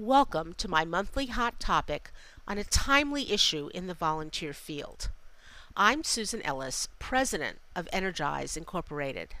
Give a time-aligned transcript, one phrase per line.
[0.00, 2.12] Welcome to my monthly hot topic
[2.46, 5.10] on a timely issue in the volunteer field.
[5.76, 9.34] I'm Susan Ellis, President of Energize Incorporated.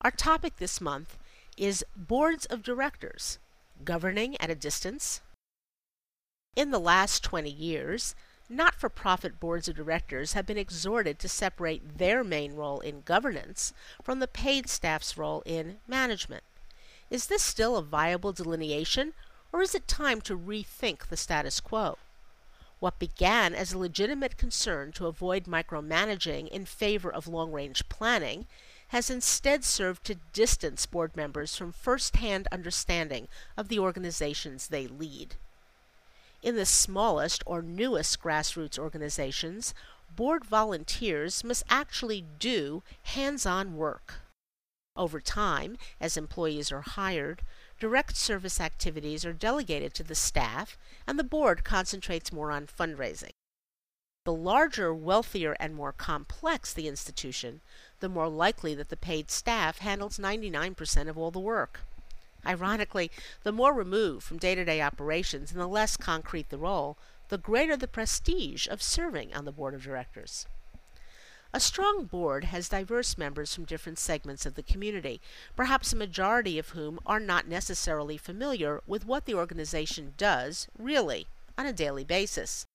[0.00, 1.18] Our topic this month
[1.58, 3.38] is Boards of Directors
[3.84, 5.20] Governing at a Distance.
[6.56, 8.14] In the last 20 years,
[8.48, 13.02] not for profit boards of directors have been exhorted to separate their main role in
[13.02, 16.42] governance from the paid staff's role in management.
[17.08, 19.12] Is this still a viable delineation,
[19.56, 21.96] or is it time to rethink the status quo?
[22.78, 28.46] What began as a legitimate concern to avoid micromanaging in favor of long range planning
[28.88, 34.86] has instead served to distance board members from first hand understanding of the organizations they
[34.86, 35.36] lead.
[36.42, 39.72] In the smallest or newest grassroots organizations,
[40.14, 44.16] board volunteers must actually do hands on work.
[44.98, 47.40] Over time, as employees are hired,
[47.78, 53.32] direct service activities are delegated to the staff, and the board concentrates more on fundraising.
[54.24, 57.60] The larger, wealthier, and more complex the institution,
[58.00, 61.80] the more likely that the paid staff handles 99% of all the work.
[62.44, 63.10] Ironically,
[63.42, 66.96] the more removed from day to day operations and the less concrete the role,
[67.28, 70.46] the greater the prestige of serving on the board of directors.
[71.56, 75.22] A strong board has diverse members from different segments of the community,
[75.56, 81.26] perhaps a majority of whom are not necessarily familiar with what the organization does, really,
[81.56, 82.66] on a daily basis.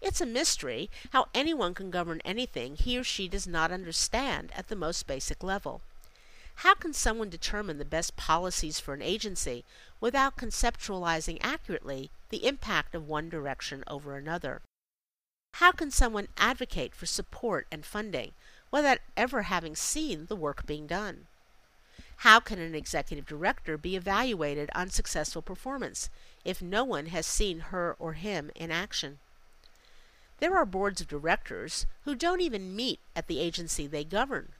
[0.00, 4.66] It's a mystery how anyone can govern anything he or she does not understand at
[4.66, 5.80] the most basic level.
[6.56, 9.64] How can someone determine the best policies for an agency
[10.00, 14.60] without conceptualizing accurately the impact of one direction over another?
[15.54, 18.32] How can someone advocate for support and funding
[18.70, 21.26] without ever having seen the work being done?
[22.18, 26.08] How can an executive director be evaluated on successful performance
[26.44, 29.18] if no one has seen her or him in action?
[30.38, 34.52] There are boards of directors who don't even meet at the agency they govern,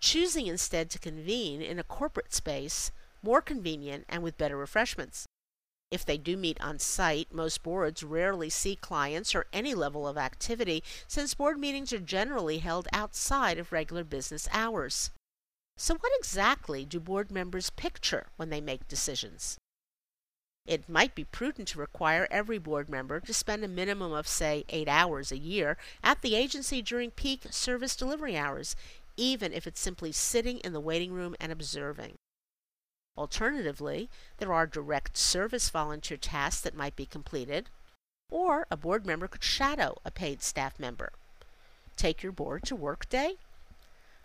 [0.00, 5.26] choosing instead to convene in a corporate space more convenient and with better refreshments.
[5.90, 10.18] If they do meet on site, most boards rarely see clients or any level of
[10.18, 15.10] activity since board meetings are generally held outside of regular business hours.
[15.76, 19.58] So, what exactly do board members picture when they make decisions?
[20.66, 24.64] It might be prudent to require every board member to spend a minimum of, say,
[24.68, 28.74] eight hours a year at the agency during peak service delivery hours,
[29.16, 32.16] even if it's simply sitting in the waiting room and observing.
[33.16, 37.70] Alternatively, there are direct service volunteer tasks that might be completed,
[38.30, 41.12] or a board member could shadow a paid staff member.
[41.96, 43.36] Take your board to work day?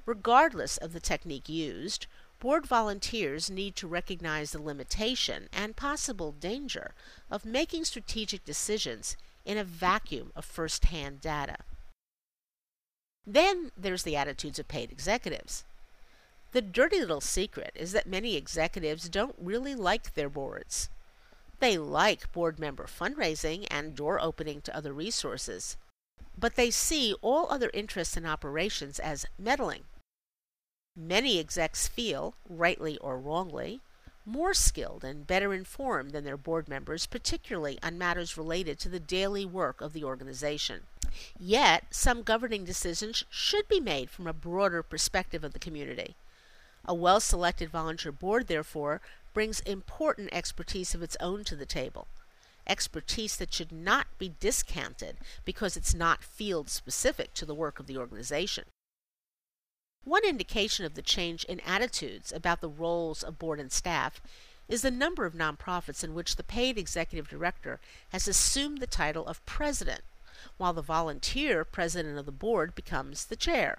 [0.05, 2.07] Regardless of the technique used,
[2.39, 6.93] board volunteers need to recognize the limitation and possible danger
[7.29, 9.15] of making strategic decisions
[9.45, 11.57] in a vacuum of first hand data.
[13.25, 15.63] Then there's the attitudes of paid executives.
[16.53, 20.89] The dirty little secret is that many executives don't really like their boards.
[21.59, 25.77] They like board member fundraising and door opening to other resources,
[26.37, 29.83] but they see all other interests and operations as meddling.
[30.93, 33.79] Many execs feel, rightly or wrongly,
[34.25, 38.99] more skilled and better informed than their board members, particularly on matters related to the
[38.99, 40.81] daily work of the organization.
[41.39, 46.15] Yet, some governing decisions should be made from a broader perspective of the community.
[46.85, 49.01] A well selected volunteer board, therefore,
[49.33, 52.07] brings important expertise of its own to the table.
[52.67, 57.87] Expertise that should not be discounted because it's not field specific to the work of
[57.87, 58.65] the organization.
[60.03, 64.19] One indication of the change in attitudes about the roles of board and staff
[64.67, 69.27] is the number of nonprofits in which the paid executive director has assumed the title
[69.27, 70.01] of president,
[70.57, 73.77] while the volunteer president of the board becomes the chair.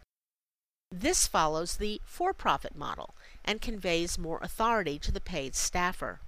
[0.95, 3.15] This follows the for profit model
[3.47, 6.21] and conveys more authority to the paid staffer.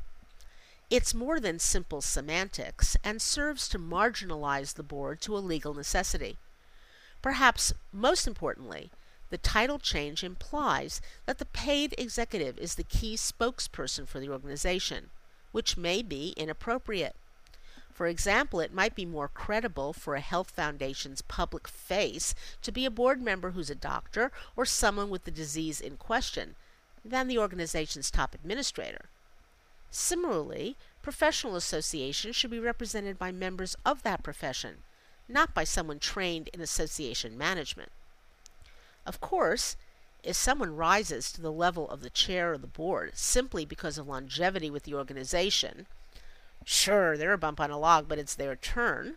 [0.88, 6.38] It's more than simple semantics and serves to marginalize the board to a legal necessity.
[7.20, 8.90] Perhaps most importantly,
[9.28, 15.10] the title change implies that the paid executive is the key spokesperson for the organization,
[15.52, 17.16] which may be inappropriate.
[17.94, 22.84] For example, it might be more credible for a health foundation's public face to be
[22.84, 26.56] a board member who's a doctor or someone with the disease in question
[27.04, 29.06] than the organization's top administrator.
[29.92, 34.78] Similarly, professional associations should be represented by members of that profession,
[35.28, 37.92] not by someone trained in association management.
[39.06, 39.76] Of course,
[40.24, 44.08] if someone rises to the level of the chair of the board simply because of
[44.08, 45.86] longevity with the organization,
[46.64, 49.16] sure, they're a bump on a log, but it's their turn,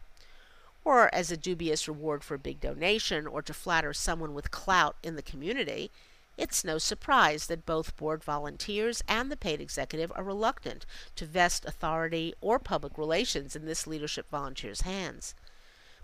[0.84, 4.96] or as a dubious reward for a big donation or to flatter someone with clout
[5.04, 5.92] in the community,
[6.38, 10.86] it's no surprise that both board volunteers and the paid executive are reluctant
[11.16, 15.34] to vest authority or public relations in this leadership volunteer's hands.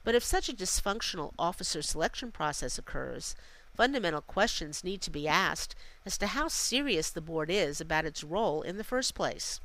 [0.04, 3.36] But if such a dysfunctional officer selection process occurs,
[3.74, 5.76] fundamental questions need to be asked
[6.06, 9.60] as to how serious the board is about its role in the first place.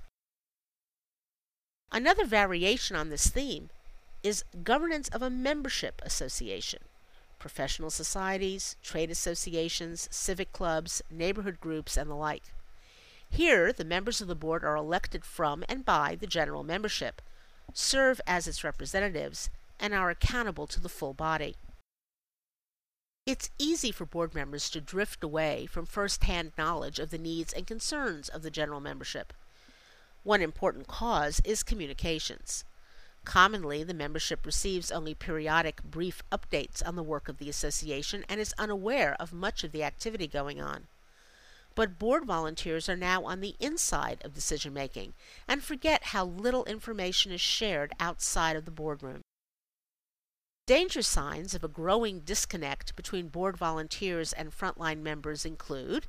[1.90, 3.70] Another variation on this theme
[4.22, 6.80] is governance of a membership association
[7.38, 12.42] professional societies, trade associations, civic clubs, neighborhood groups, and the like.
[13.30, 17.22] Here, the members of the board are elected from and by the general membership,
[17.72, 21.54] serve as its representatives, and are accountable to the full body.
[23.24, 27.52] It's easy for board members to drift away from first hand knowledge of the needs
[27.52, 29.32] and concerns of the general membership.
[30.28, 32.66] One important cause is communications.
[33.24, 38.38] Commonly, the membership receives only periodic, brief updates on the work of the association and
[38.38, 40.86] is unaware of much of the activity going on.
[41.74, 45.14] But board volunteers are now on the inside of decision making
[45.48, 49.22] and forget how little information is shared outside of the boardroom.
[50.66, 56.06] Danger signs of a growing disconnect between board volunteers and frontline members include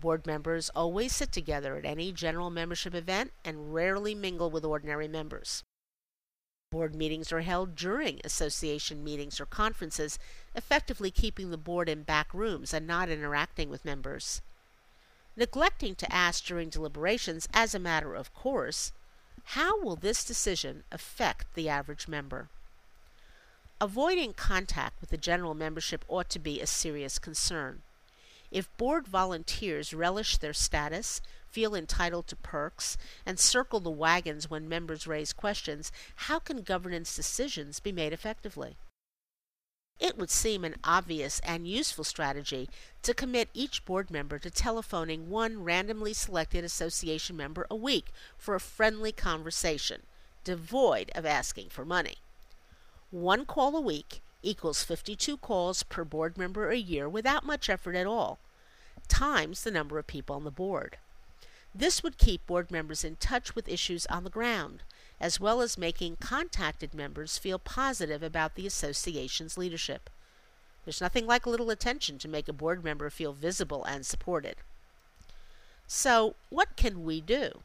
[0.00, 5.08] board members always sit together at any general membership event and rarely mingle with ordinary
[5.08, 5.64] members.
[6.70, 10.18] Board meetings are held during association meetings or conferences,
[10.54, 14.42] effectively keeping the board in back rooms and not interacting with members.
[15.34, 18.92] Neglecting to ask during deliberations, as a matter of course,
[19.52, 22.48] how will this decision affect the average member?
[23.80, 27.82] Avoiding contact with the general membership ought to be a serious concern.
[28.50, 32.96] If board volunteers relish their status, feel entitled to perks,
[33.26, 38.76] and circle the wagons when members raise questions, how can governance decisions be made effectively?
[39.98, 42.70] It would seem an obvious and useful strategy
[43.02, 48.54] to commit each board member to telephoning one randomly selected association member a week for
[48.54, 50.02] a friendly conversation,
[50.44, 52.18] devoid of asking for money.
[53.10, 57.94] One call a week equals 52 calls per board member a year without much effort
[57.94, 58.38] at all,
[59.08, 60.98] times the number of people on the board.
[61.74, 64.82] This would keep board members in touch with issues on the ground,
[65.20, 70.10] as well as making contacted members feel positive about the association's leadership.
[70.84, 74.56] There's nothing like a little attention to make a board member feel visible and supported.
[75.86, 77.60] So, what can we do?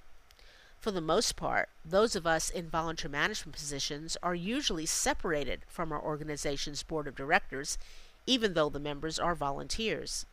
[0.84, 5.94] For the most part, those of us in volunteer management positions are usually separated from
[5.94, 7.78] our organization's board of directors,
[8.26, 10.26] even though the members are volunteers.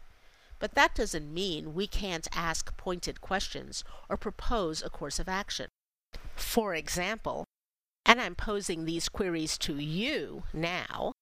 [0.58, 5.68] But that doesn't mean we can't ask pointed questions or propose a course of action.
[6.34, 7.44] For example,
[8.04, 11.12] and I'm posing these queries to you now,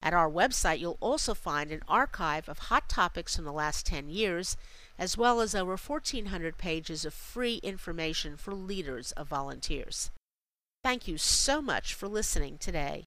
[0.01, 4.09] At our website, you'll also find an archive of hot topics from the last 10
[4.09, 4.57] years
[4.99, 10.11] as well as over 1,400 pages of free information for leaders of volunteers.
[10.83, 13.05] Thank you so much for listening today.